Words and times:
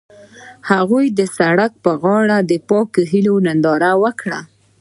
هغوی 0.71 1.05
د 1.19 1.21
سړک 1.37 1.71
پر 1.83 1.93
غاړه 2.03 2.37
د 2.49 2.51
پاک 2.69 2.91
هیلې 3.11 3.35
ننداره 3.45 3.91
وکړه. 4.03 4.39